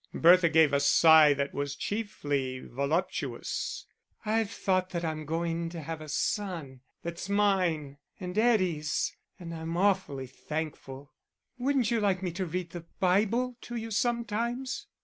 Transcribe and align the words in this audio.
Bertha 0.15 0.49
gave 0.49 0.73
a 0.73 0.79
sigh 0.79 1.31
that 1.35 1.53
was 1.53 1.75
chiefly 1.75 2.57
voluptuous. 2.59 3.85
"I've 4.25 4.49
thought 4.49 4.89
that 4.89 5.05
I'm 5.05 5.25
going 5.25 5.69
to 5.69 5.79
have 5.83 6.01
a 6.01 6.09
son, 6.09 6.81
that's 7.03 7.29
mine 7.29 7.99
and 8.19 8.35
Eddie's; 8.35 9.15
and 9.39 9.53
I'm 9.53 9.77
awfully 9.77 10.25
thankful." 10.25 11.13
"Wouldn't 11.59 11.91
you 11.91 11.99
like 11.99 12.23
me 12.23 12.31
to 12.31 12.47
read 12.47 12.71
the 12.71 12.85
Bible 12.99 13.57
to 13.61 13.75
you 13.75 13.91
sometimes?" 13.91 14.87